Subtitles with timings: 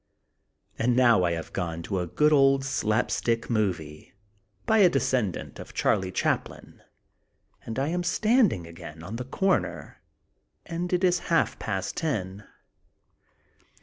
[0.79, 4.15] And now I have gone to a good old slap stick movie,
[4.65, 6.81] by a descendant of Charlie Chap lin,
[7.67, 10.01] and I am standing again on the comer
[10.65, 12.45] and it is half past ten.